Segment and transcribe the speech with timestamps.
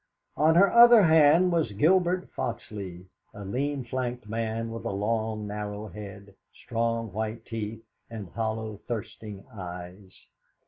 [0.35, 3.05] On her other hand was Gilbert Foxleigh,
[3.35, 9.45] a lean flanked man with a long, narrow head, strong white teeth, and hollow, thirsting
[9.53, 10.11] eyes.